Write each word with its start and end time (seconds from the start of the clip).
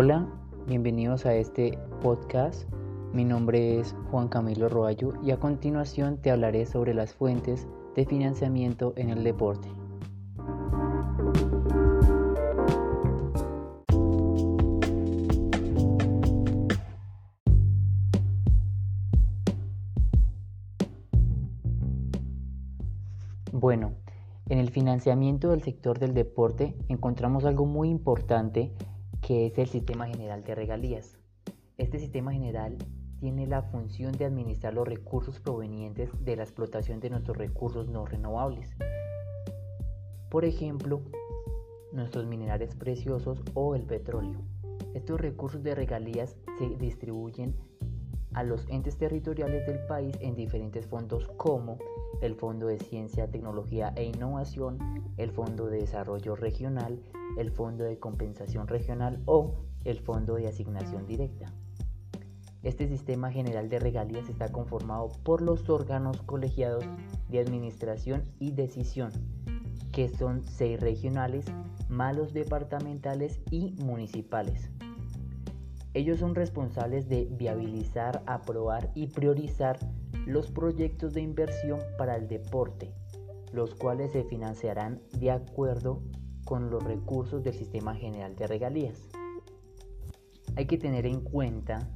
Hola, 0.00 0.28
bienvenidos 0.68 1.26
a 1.26 1.34
este 1.34 1.76
podcast. 2.00 2.72
Mi 3.12 3.24
nombre 3.24 3.80
es 3.80 3.96
Juan 4.12 4.28
Camilo 4.28 4.68
Roayo 4.68 5.14
y 5.24 5.32
a 5.32 5.40
continuación 5.40 6.18
te 6.18 6.30
hablaré 6.30 6.66
sobre 6.66 6.94
las 6.94 7.14
fuentes 7.14 7.66
de 7.96 8.06
financiamiento 8.06 8.92
en 8.94 9.10
el 9.10 9.24
deporte. 9.24 9.66
Bueno, 23.50 23.94
en 24.48 24.58
el 24.58 24.70
financiamiento 24.70 25.50
del 25.50 25.64
sector 25.64 25.98
del 25.98 26.14
deporte 26.14 26.76
encontramos 26.86 27.44
algo 27.44 27.66
muy 27.66 27.88
importante 27.88 28.72
que 29.28 29.44
es 29.44 29.58
el 29.58 29.68
sistema 29.68 30.06
general 30.06 30.42
de 30.42 30.54
regalías. 30.54 31.18
Este 31.76 31.98
sistema 31.98 32.32
general 32.32 32.78
tiene 33.20 33.46
la 33.46 33.60
función 33.60 34.12
de 34.12 34.24
administrar 34.24 34.72
los 34.72 34.88
recursos 34.88 35.38
provenientes 35.38 36.08
de 36.24 36.34
la 36.34 36.44
explotación 36.44 36.98
de 36.98 37.10
nuestros 37.10 37.36
recursos 37.36 37.88
no 37.88 38.06
renovables. 38.06 38.74
Por 40.30 40.46
ejemplo, 40.46 41.02
nuestros 41.92 42.24
minerales 42.24 42.74
preciosos 42.74 43.42
o 43.52 43.74
el 43.74 43.82
petróleo. 43.82 44.40
Estos 44.94 45.20
recursos 45.20 45.62
de 45.62 45.74
regalías 45.74 46.34
se 46.58 46.70
distribuyen 46.78 47.54
a 48.38 48.44
los 48.44 48.68
entes 48.68 48.96
territoriales 48.96 49.66
del 49.66 49.80
país 49.80 50.16
en 50.20 50.36
diferentes 50.36 50.86
fondos 50.86 51.26
como 51.36 51.76
el 52.22 52.36
Fondo 52.36 52.68
de 52.68 52.78
Ciencia, 52.78 53.28
Tecnología 53.28 53.92
e 53.96 54.04
Innovación, 54.04 54.78
el 55.16 55.32
Fondo 55.32 55.66
de 55.66 55.80
Desarrollo 55.80 56.36
Regional, 56.36 57.00
el 57.36 57.50
Fondo 57.50 57.82
de 57.82 57.98
Compensación 57.98 58.68
Regional 58.68 59.20
o 59.26 59.56
el 59.82 59.98
Fondo 59.98 60.36
de 60.36 60.46
Asignación 60.46 61.04
Directa. 61.04 61.46
Este 62.62 62.86
sistema 62.86 63.32
general 63.32 63.68
de 63.68 63.80
regalías 63.80 64.28
está 64.28 64.52
conformado 64.52 65.08
por 65.24 65.42
los 65.42 65.68
órganos 65.68 66.22
colegiados 66.22 66.84
de 67.28 67.40
administración 67.40 68.22
y 68.38 68.52
decisión, 68.52 69.10
que 69.90 70.08
son 70.08 70.44
seis 70.44 70.78
regionales, 70.78 71.44
malos 71.88 72.32
departamentales 72.32 73.40
y 73.50 73.74
municipales. 73.82 74.70
Ellos 75.94 76.18
son 76.18 76.34
responsables 76.34 77.08
de 77.08 77.26
viabilizar, 77.30 78.22
aprobar 78.26 78.90
y 78.94 79.08
priorizar 79.08 79.78
los 80.26 80.50
proyectos 80.50 81.14
de 81.14 81.22
inversión 81.22 81.80
para 81.96 82.16
el 82.16 82.28
deporte, 82.28 82.92
los 83.52 83.74
cuales 83.74 84.12
se 84.12 84.24
financiarán 84.24 85.00
de 85.18 85.30
acuerdo 85.30 86.02
con 86.44 86.70
los 86.70 86.82
recursos 86.82 87.42
del 87.42 87.54
Sistema 87.54 87.94
General 87.94 88.36
de 88.36 88.46
Regalías. 88.46 89.08
Hay 90.56 90.66
que 90.66 90.78
tener 90.78 91.06
en 91.06 91.20
cuenta 91.20 91.88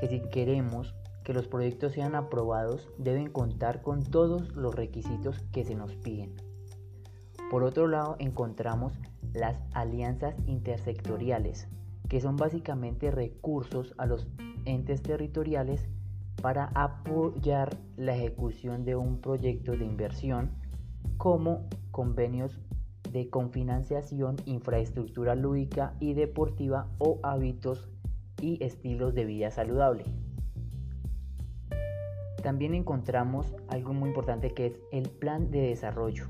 que 0.00 0.08
si 0.08 0.20
queremos 0.20 0.94
que 1.26 1.34
los 1.34 1.48
proyectos 1.48 1.92
sean 1.92 2.14
aprobados 2.14 2.88
deben 2.98 3.30
contar 3.30 3.82
con 3.82 4.04
todos 4.04 4.54
los 4.54 4.74
requisitos 4.74 5.40
que 5.52 5.64
se 5.64 5.74
nos 5.74 5.96
piden. 5.96 6.36
Por 7.50 7.64
otro 7.64 7.88
lado 7.88 8.16
encontramos 8.20 8.92
las 9.32 9.58
alianzas 9.72 10.36
intersectoriales, 10.46 11.68
que 12.08 12.20
son 12.20 12.36
básicamente 12.36 13.10
recursos 13.10 13.94
a 13.98 14.06
los 14.06 14.26
entes 14.64 15.02
territoriales 15.02 15.88
para 16.42 16.70
apoyar 16.74 17.76
la 17.96 18.14
ejecución 18.14 18.84
de 18.84 18.96
un 18.96 19.20
proyecto 19.20 19.72
de 19.72 19.84
inversión 19.84 20.50
como 21.16 21.68
convenios 21.90 22.60
de 23.10 23.30
confinanciación, 23.30 24.36
infraestructura 24.44 25.34
lúdica 25.34 25.94
y 26.00 26.14
deportiva 26.14 26.88
o 26.98 27.18
hábitos 27.22 27.88
y 28.40 28.62
estilos 28.62 29.14
de 29.14 29.24
vida 29.24 29.50
saludable. 29.50 30.04
También 32.42 32.74
encontramos 32.74 33.54
algo 33.68 33.92
muy 33.92 34.10
importante 34.10 34.52
que 34.52 34.66
es 34.66 34.80
el 34.92 35.08
plan 35.08 35.50
de 35.50 35.62
desarrollo. 35.62 36.28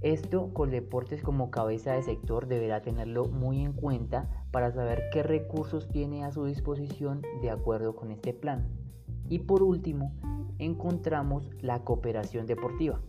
Esto 0.00 0.52
con 0.54 0.70
deportes 0.70 1.22
como 1.22 1.50
cabeza 1.50 1.92
de 1.92 2.02
sector 2.02 2.46
deberá 2.46 2.82
tenerlo 2.82 3.24
muy 3.24 3.64
en 3.64 3.72
cuenta 3.72 4.44
para 4.52 4.70
saber 4.70 5.02
qué 5.12 5.24
recursos 5.24 5.88
tiene 5.88 6.24
a 6.24 6.30
su 6.30 6.44
disposición 6.44 7.22
de 7.42 7.50
acuerdo 7.50 7.96
con 7.96 8.12
este 8.12 8.32
plan. 8.32 8.68
Y 9.28 9.40
por 9.40 9.62
último, 9.62 10.14
encontramos 10.58 11.50
la 11.60 11.82
cooperación 11.82 12.46
deportiva. 12.46 13.00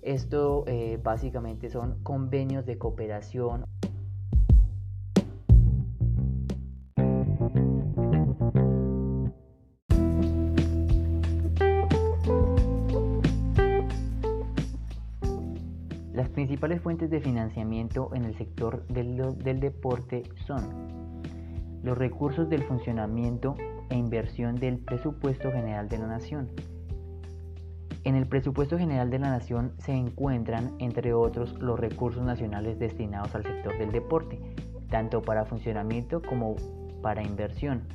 Esto 0.00 0.64
eh, 0.66 0.98
básicamente 1.02 1.68
son 1.68 2.02
convenios 2.02 2.64
de 2.64 2.78
cooperación. 2.78 3.64
Las 16.14 16.28
principales 16.28 16.80
fuentes 16.80 17.10
de 17.10 17.20
financiamiento 17.20 18.10
en 18.14 18.24
el 18.24 18.38
sector 18.38 18.86
del, 18.86 19.58
deporte 19.58 20.22
son 20.46 20.62
los 21.82 21.98
recursos 21.98 22.48
del 22.48 22.62
funcionamiento 22.62 23.56
e 23.90 23.96
inversión 23.96 24.54
del 24.54 24.78
presupuesto 24.78 25.50
general 25.50 25.88
de 25.88 25.98
la 25.98 26.06
nación. 26.06 26.50
En 28.04 28.14
el 28.14 28.28
presupuesto 28.28 28.78
general 28.78 29.10
de 29.10 29.18
la 29.18 29.30
nación 29.30 29.72
se 29.78 29.90
encuentran, 29.90 30.76
entre 30.78 31.14
otros, 31.14 31.58
los 31.58 31.80
recursos 31.80 32.22
nacionales 32.22 32.78
destinados 32.78 33.34
al 33.34 33.42
sector 33.42 33.76
del 33.76 33.90
deporte, 33.90 34.38
tanto 34.90 35.20
para 35.20 35.46
funcionamiento 35.46 36.22
como 36.22 36.54
para 37.02 37.24
inversión. 37.24 37.88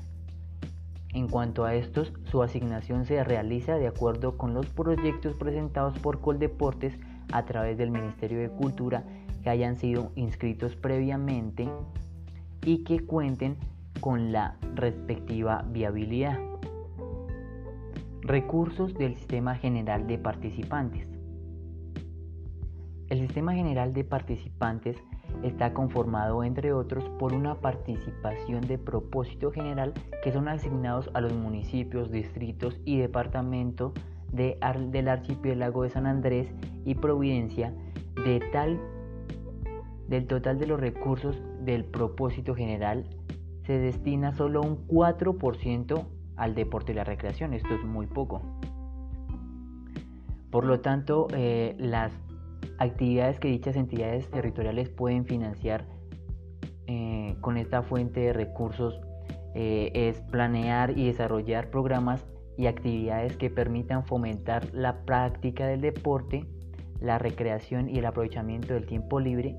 En 1.13 1.30
cuanto 1.30 1.63
a 1.63 1.74
estos, 1.74 2.12
su 2.25 2.44
asignación 2.44 3.06
se 3.06 3.24
realiza 3.24 3.75
de 3.75 3.88
acuerdo 3.88 4.38
con 4.38 4.53
los 4.53 4.66
proyectos 4.66 5.36
presentados 5.36 5.97
por 6.00 6.19
Coldeportes 6.19 7.00
a 7.31 7.45
través 7.45 7.78
del 7.78 7.91
Ministerio 7.91 8.40
de 8.40 8.50
Cultura 8.50 9.03
que 9.44 9.50
hayan 9.50 9.75
sido 9.78 10.12
inscritos 10.16 10.75
previamente 10.75 11.69
y 12.66 12.84
que 12.84 13.06
cuenten 13.06 13.57
con 14.00 14.31
la 14.31 14.57
respectiva 14.75 15.66
viabilidad. 15.69 16.38
Recursos 18.22 18.94
del 18.94 19.16
Sistema 19.16 19.56
General 19.56 20.06
de 20.07 20.18
Participantes. 20.18 21.07
El 23.09 23.19
Sistema 23.19 23.53
General 23.53 23.91
de 23.94 24.03
Participantes 24.03 24.97
está 25.41 25.73
conformado, 25.73 26.44
entre 26.44 26.73
otros, 26.73 27.03
por 27.18 27.34
una 27.34 27.56
participación 27.56 28.62
de 28.62 28.78
propósito 28.78 29.51
general 29.51 29.94
que 30.23 30.31
son 30.31 30.47
asignados 30.47 31.09
a 31.13 31.22
los 31.22 31.34
municipios, 31.34 32.12
distritos 32.12 32.79
y 32.85 32.97
departamentos 32.97 33.94
de, 34.31 34.57
del 34.91 35.07
archipiélago 35.07 35.84
de 35.84 35.90
San 35.90 36.06
Andrés 36.06 36.51
y 36.85 36.95
Providencia 36.95 37.73
de 38.23 38.41
tal, 38.51 38.79
del 40.07 40.28
total 40.28 40.59
de 40.59 40.67
los 40.67 40.79
recursos 40.79 41.41
del 41.63 41.85
propósito 41.85 42.56
general 42.56 43.06
se 43.66 43.78
destina 43.78 44.34
solo 44.34 44.62
un 44.62 44.88
4% 44.88 46.07
al 46.35 46.56
deporte 46.56 46.91
y 46.91 46.95
la 46.95 47.03
recreación. 47.03 47.53
Esto 47.53 47.75
es 47.75 47.84
muy 47.84 48.07
poco. 48.07 48.41
Por 50.50 50.66
lo 50.66 50.79
tanto, 50.79 51.28
eh, 51.35 51.75
las 51.78 52.12
actividades 52.79 53.39
que 53.39 53.50
dichas 53.50 53.75
entidades 53.75 54.28
territoriales 54.31 54.89
pueden 54.89 55.25
financiar 55.25 55.85
eh, 56.88 57.35
con 57.41 57.57
esta 57.57 57.84
fuente 57.84 58.22
de 58.22 58.34
recursos 58.34 59.00
eh, 59.53 59.91
es 59.94 60.19
planear 60.22 60.97
y 60.97 61.06
desarrollar 61.06 61.69
programas 61.69 62.25
y 62.59 62.67
actividades 62.67 63.37
que 63.37 63.49
permitan 63.49 64.03
fomentar 64.05 64.67
la 64.73 65.05
práctica 65.05 65.65
del 65.65 65.79
deporte, 65.79 66.45
la 67.00 67.17
recreación 67.17 67.89
y 67.89 68.00
el 68.00 68.06
aprovechamiento 68.06 68.73
del 68.73 68.85
tiempo 68.85 69.21
libre 69.21 69.56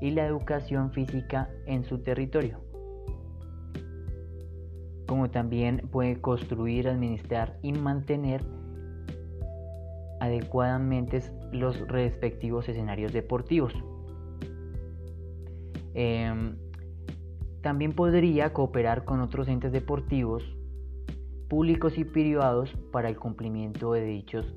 y 0.00 0.12
la 0.12 0.24
educación 0.24 0.92
física 0.92 1.50
en 1.66 1.82
su 1.82 1.98
territorio 1.98 2.60
como 5.08 5.30
también 5.30 5.88
puede 5.90 6.20
construir, 6.20 6.86
administrar 6.86 7.58
y 7.62 7.72
mantener 7.72 8.44
adecuadamente 10.20 11.22
los 11.50 11.80
respectivos 11.88 12.68
escenarios 12.68 13.14
deportivos. 13.14 13.72
Em, 15.94 16.56
también 17.62 17.94
podría 17.94 18.52
cooperar 18.52 19.06
con 19.06 19.20
otros 19.20 19.48
entes 19.48 19.72
deportivos 19.72 20.57
públicos 21.48 21.98
y 21.98 22.04
privados 22.04 22.72
para 22.92 23.08
el 23.08 23.16
cumplimiento 23.16 23.92
de 23.92 24.04
dichos 24.04 24.54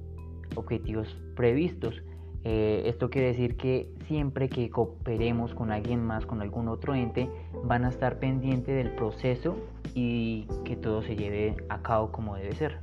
objetivos 0.56 1.08
previstos. 1.36 2.02
Eh, 2.44 2.84
esto 2.86 3.10
quiere 3.10 3.28
decir 3.28 3.56
que 3.56 3.94
siempre 4.08 4.50
que 4.50 4.70
cooperemos 4.70 5.54
con 5.54 5.72
alguien 5.72 6.04
más, 6.04 6.26
con 6.26 6.42
algún 6.42 6.68
otro 6.68 6.96
ente, 6.96 7.30
van 7.64 7.86
a 7.86 7.90
estar 7.90 8.20
pendientes 8.20 8.76
del 8.76 8.96
proceso 8.96 9.56
y 9.94 10.48
que 10.66 10.76
todo 10.76 11.02
se 11.04 11.16
lleve 11.16 11.56
a 11.70 11.82
cabo 11.82 12.12
como 12.12 12.36
debe 12.36 12.54
ser. 12.56 12.80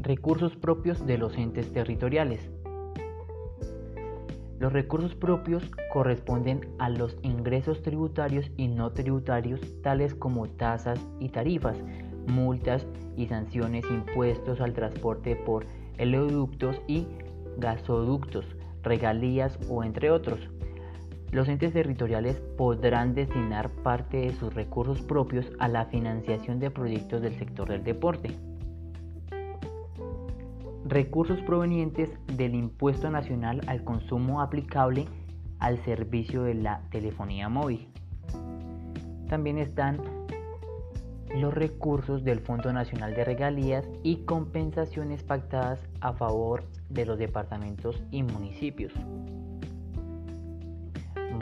Recursos 0.00 0.56
propios 0.56 1.06
de 1.06 1.18
los 1.18 1.36
entes 1.36 1.72
territoriales. 1.72 2.50
Los 4.62 4.72
recursos 4.72 5.16
propios 5.16 5.68
corresponden 5.92 6.60
a 6.78 6.88
los 6.88 7.16
ingresos 7.22 7.82
tributarios 7.82 8.48
y 8.56 8.68
no 8.68 8.92
tributarios, 8.92 9.60
tales 9.82 10.14
como 10.14 10.48
tasas 10.50 11.04
y 11.18 11.30
tarifas, 11.30 11.76
multas 12.28 12.86
y 13.16 13.26
sanciones, 13.26 13.84
impuestos 13.90 14.60
al 14.60 14.72
transporte 14.72 15.34
por 15.34 15.66
oleoductos 15.98 16.80
y 16.86 17.08
gasoductos, 17.58 18.46
regalías 18.84 19.58
o 19.68 19.82
entre 19.82 20.12
otros. 20.12 20.38
Los 21.32 21.48
entes 21.48 21.72
territoriales 21.72 22.36
podrán 22.56 23.16
destinar 23.16 23.68
parte 23.68 24.18
de 24.18 24.32
sus 24.32 24.54
recursos 24.54 25.02
propios 25.02 25.50
a 25.58 25.66
la 25.66 25.86
financiación 25.86 26.60
de 26.60 26.70
proyectos 26.70 27.20
del 27.20 27.36
sector 27.36 27.68
del 27.68 27.82
deporte 27.82 28.30
recursos 30.92 31.40
provenientes 31.40 32.10
del 32.36 32.54
impuesto 32.54 33.10
nacional 33.10 33.62
al 33.66 33.82
consumo 33.82 34.42
aplicable 34.42 35.06
al 35.58 35.82
servicio 35.84 36.42
de 36.42 36.54
la 36.54 36.82
telefonía 36.90 37.48
móvil. 37.48 37.88
También 39.28 39.56
están 39.58 40.02
los 41.34 41.54
recursos 41.54 42.24
del 42.24 42.40
Fondo 42.40 42.74
Nacional 42.74 43.14
de 43.14 43.24
Regalías 43.24 43.88
y 44.02 44.24
compensaciones 44.24 45.22
pactadas 45.22 45.80
a 46.00 46.12
favor 46.12 46.64
de 46.90 47.06
los 47.06 47.18
departamentos 47.18 48.02
y 48.10 48.22
municipios. 48.22 48.92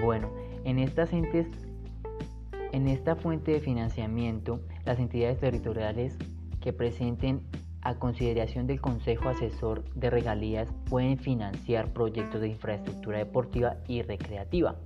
Bueno, 0.00 0.30
en 0.64 0.78
estas 0.78 1.12
en 1.12 2.86
esta 2.86 3.16
fuente 3.16 3.50
de 3.50 3.58
financiamiento, 3.58 4.60
las 4.84 5.00
entidades 5.00 5.40
territoriales 5.40 6.16
que 6.60 6.72
presenten 6.72 7.40
a 7.82 7.94
consideración 7.94 8.66
del 8.66 8.80
Consejo 8.80 9.28
Asesor 9.28 9.84
de 9.94 10.10
Regalías, 10.10 10.72
pueden 10.88 11.18
financiar 11.18 11.92
proyectos 11.92 12.40
de 12.40 12.48
infraestructura 12.48 13.18
deportiva 13.18 13.76
y 13.88 14.02
recreativa. 14.02 14.76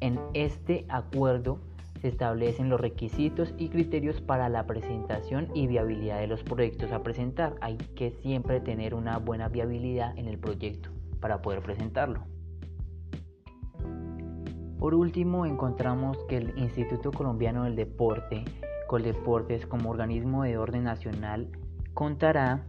En 0.00 0.20
este 0.34 0.84
acuerdo 0.88 1.58
se 2.00 2.08
establecen 2.08 2.68
los 2.68 2.80
requisitos 2.80 3.54
y 3.58 3.68
criterios 3.68 4.20
para 4.20 4.48
la 4.48 4.66
presentación 4.66 5.48
y 5.54 5.66
viabilidad 5.66 6.20
de 6.20 6.26
los 6.26 6.42
proyectos 6.42 6.92
a 6.92 7.02
presentar. 7.02 7.56
Hay 7.60 7.76
que 7.76 8.10
siempre 8.10 8.60
tener 8.60 8.94
una 8.94 9.18
buena 9.18 9.48
viabilidad 9.48 10.16
en 10.18 10.28
el 10.28 10.38
proyecto 10.38 10.90
para 11.20 11.42
poder 11.42 11.60
presentarlo. 11.60 12.20
Por 14.78 14.94
último, 14.94 15.46
encontramos 15.46 16.18
que 16.28 16.36
el 16.36 16.58
Instituto 16.58 17.10
Colombiano 17.10 17.64
del 17.64 17.76
Deporte, 17.76 18.44
Coldeportes, 18.86 19.66
como 19.66 19.90
organismo 19.90 20.44
de 20.44 20.58
orden 20.58 20.84
nacional, 20.84 21.48
contará, 21.96 22.60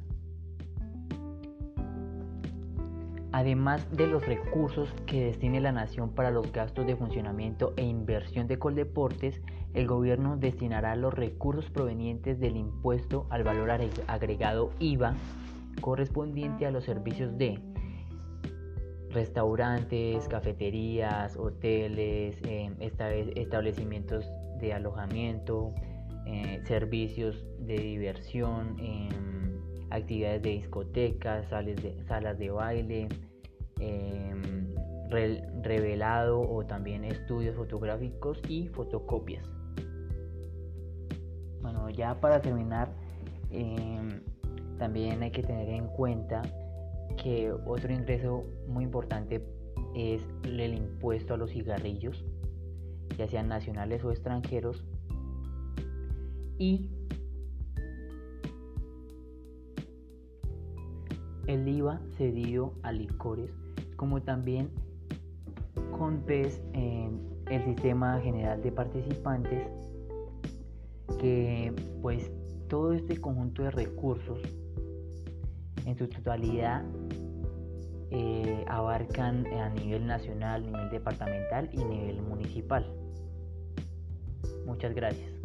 además 3.33 3.85
de 3.91 4.07
los 4.07 4.25
recursos 4.25 4.89
que 5.05 5.25
destine 5.25 5.59
la 5.59 5.73
nación 5.73 6.11
para 6.11 6.31
los 6.31 6.49
gastos 6.53 6.87
de 6.87 6.95
funcionamiento 6.95 7.73
e 7.75 7.83
inversión 7.83 8.47
de 8.47 8.57
Coldeportes, 8.57 9.41
el 9.73 9.85
gobierno 9.85 10.37
destinará 10.37 10.95
los 10.95 11.13
recursos 11.13 11.69
provenientes 11.69 12.39
del 12.39 12.55
impuesto 12.55 13.27
al 13.29 13.43
valor 13.43 13.69
agregado 14.07 14.71
IVA 14.79 15.13
correspondiente 15.81 16.65
a 16.65 16.71
los 16.71 16.85
servicios 16.85 17.37
de 17.37 17.59
restaurantes, 19.09 20.25
cafeterías, 20.29 21.35
hoteles, 21.35 22.37
em, 22.43 22.75
establecimientos 22.79 24.31
de 24.61 24.71
alojamiento, 24.71 25.73
eh, 26.29 26.61
servicios 26.65 27.45
de 27.59 27.77
diversión, 27.77 28.75
em, 28.79 29.61
actividades 29.89 30.41
de 30.41 30.49
discotecas, 30.49 31.47
salas 31.47 31.77
de, 31.77 32.03
salas 32.03 32.37
de 32.37 32.49
baile, 32.49 33.07
em, 33.79 34.67
revelado 35.63 36.41
o 36.41 36.65
también 36.65 37.05
estudios 37.05 37.55
fotográficos 37.55 38.41
y 38.49 38.67
fotocopias. 38.67 39.49
Bueno, 41.61 41.89
ya 41.89 42.19
para 42.19 42.41
terminar, 42.41 42.89
em, 43.49 44.21
también 44.77 45.23
hay 45.23 45.31
que 45.31 45.43
tener 45.43 45.69
en 45.69 45.87
cuenta 45.87 46.41
que 47.15 47.53
otro 47.53 47.93
ingreso 47.93 48.43
muy 48.67 48.83
importante 48.83 49.41
es 49.95 50.21
el 50.43 50.73
impuesto 50.73 51.35
a 51.35 51.37
los 51.37 51.51
cigarrillos, 51.51 52.25
ya 53.17 53.29
sean 53.29 53.47
nacionales 53.47 54.03
o 54.03 54.11
extranjeros, 54.11 54.83
y 56.57 56.89
el 61.47 61.67
IVA 61.67 62.01
cedido 62.17 62.73
a 62.83 62.91
licores, 62.91 63.51
como 63.95 64.21
también 64.21 64.69
con 65.97 66.21
PES 66.21 66.61
en 66.73 67.21
el 67.49 67.63
sistema 67.63 68.19
general 68.21 68.61
de 68.61 68.71
participantes, 68.71 69.67
que 71.19 71.73
pues 72.01 72.31
todo 72.67 72.93
este 72.93 73.19
conjunto 73.19 73.63
de 73.63 73.71
recursos 73.71 74.39
en 75.85 75.97
su 75.97 76.07
totalidad 76.07 76.83
eh, 78.11 78.65
abarcan 78.67 79.47
a 79.47 79.69
nivel 79.69 80.05
nacional, 80.05 80.65
nivel 80.65 80.89
departamental 80.89 81.69
y 81.71 81.77
nivel 81.77 82.21
municipal. 82.21 82.85
Muchas 84.65 84.93
gracias. 84.93 85.36